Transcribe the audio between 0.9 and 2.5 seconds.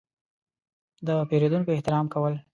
–د پېرودونکو احترام کول.